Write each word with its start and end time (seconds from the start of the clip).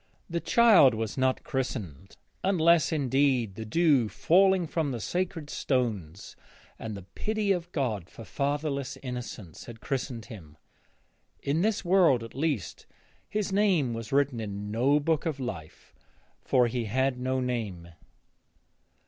The 0.27 0.39
child 0.39 0.95
was 0.95 1.15
not 1.15 1.43
christened, 1.43 2.17
unless, 2.43 2.91
indeed, 2.91 3.53
the 3.53 3.65
dew 3.65 4.09
falling 4.09 4.65
from 4.65 4.89
the 4.89 4.99
sacred 4.99 5.47
stones 5.51 6.35
and 6.79 6.97
the 6.97 7.03
pity 7.03 7.51
of 7.51 7.71
God 7.71 8.09
for 8.09 8.23
fatherless 8.25 8.97
innocents 9.03 9.65
had 9.65 9.79
christened 9.79 10.25
him. 10.25 10.57
In 11.43 11.61
this 11.61 11.85
world, 11.85 12.23
at 12.23 12.33
least, 12.33 12.87
his 13.29 13.53
name 13.53 13.93
was 13.93 14.11
written 14.11 14.39
in 14.39 14.71
no 14.71 14.99
book 14.99 15.27
of 15.27 15.39
life, 15.39 15.93
for 16.41 16.65
he 16.65 16.85
had 16.85 17.19
no 17.19 17.39
name. 17.39 17.89